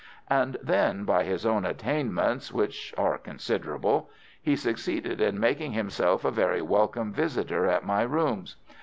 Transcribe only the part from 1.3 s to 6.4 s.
own attainments, which are considerable, he succeeded in making himself a